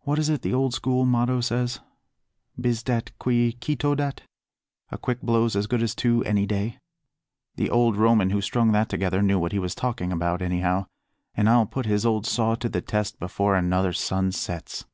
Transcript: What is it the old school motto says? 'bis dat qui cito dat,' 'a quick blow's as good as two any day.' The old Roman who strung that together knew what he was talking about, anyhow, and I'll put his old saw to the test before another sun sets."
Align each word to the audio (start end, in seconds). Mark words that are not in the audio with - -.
What 0.00 0.18
is 0.18 0.28
it 0.30 0.42
the 0.42 0.52
old 0.52 0.74
school 0.74 1.06
motto 1.06 1.40
says? 1.40 1.78
'bis 2.60 2.82
dat 2.82 3.12
qui 3.20 3.52
cito 3.60 3.94
dat,' 3.94 4.22
'a 4.90 4.98
quick 4.98 5.22
blow's 5.22 5.54
as 5.54 5.68
good 5.68 5.80
as 5.80 5.94
two 5.94 6.24
any 6.24 6.44
day.' 6.44 6.80
The 7.54 7.70
old 7.70 7.94
Roman 7.96 8.30
who 8.30 8.40
strung 8.40 8.72
that 8.72 8.88
together 8.88 9.22
knew 9.22 9.38
what 9.38 9.52
he 9.52 9.60
was 9.60 9.76
talking 9.76 10.10
about, 10.10 10.42
anyhow, 10.42 10.86
and 11.36 11.48
I'll 11.48 11.66
put 11.66 11.86
his 11.86 12.04
old 12.04 12.26
saw 12.26 12.56
to 12.56 12.68
the 12.68 12.80
test 12.80 13.20
before 13.20 13.54
another 13.54 13.92
sun 13.92 14.32
sets." 14.32 14.86